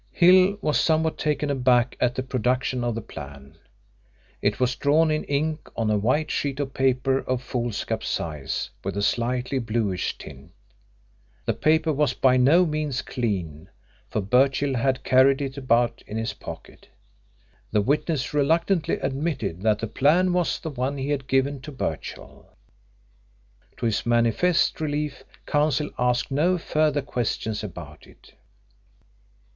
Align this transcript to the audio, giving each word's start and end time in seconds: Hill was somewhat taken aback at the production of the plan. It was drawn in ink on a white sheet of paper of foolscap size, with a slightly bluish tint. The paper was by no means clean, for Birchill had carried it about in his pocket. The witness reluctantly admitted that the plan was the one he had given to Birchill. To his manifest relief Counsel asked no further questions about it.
Hill 0.11 0.57
was 0.61 0.79
somewhat 0.79 1.19
taken 1.19 1.51
aback 1.51 1.95
at 1.99 2.15
the 2.15 2.23
production 2.23 2.83
of 2.83 2.95
the 2.95 3.03
plan. 3.03 3.59
It 4.41 4.59
was 4.59 4.75
drawn 4.75 5.11
in 5.11 5.23
ink 5.25 5.69
on 5.75 5.91
a 5.91 5.97
white 5.99 6.31
sheet 6.31 6.59
of 6.59 6.73
paper 6.73 7.19
of 7.19 7.43
foolscap 7.43 8.03
size, 8.03 8.71
with 8.83 8.97
a 8.97 9.03
slightly 9.03 9.59
bluish 9.59 10.17
tint. 10.17 10.53
The 11.45 11.53
paper 11.53 11.93
was 11.93 12.15
by 12.15 12.35
no 12.35 12.65
means 12.65 13.03
clean, 13.03 13.69
for 14.09 14.21
Birchill 14.21 14.73
had 14.73 15.03
carried 15.03 15.39
it 15.39 15.55
about 15.55 16.01
in 16.07 16.17
his 16.17 16.33
pocket. 16.33 16.87
The 17.69 17.81
witness 17.83 18.33
reluctantly 18.33 18.95
admitted 19.01 19.61
that 19.61 19.77
the 19.77 19.87
plan 19.87 20.33
was 20.33 20.57
the 20.59 20.71
one 20.71 20.97
he 20.97 21.09
had 21.11 21.27
given 21.27 21.61
to 21.61 21.71
Birchill. 21.71 22.57
To 23.77 23.85
his 23.85 24.03
manifest 24.07 24.81
relief 24.81 25.23
Counsel 25.45 25.91
asked 25.99 26.31
no 26.31 26.57
further 26.57 27.03
questions 27.03 27.63
about 27.63 28.07
it. 28.07 28.33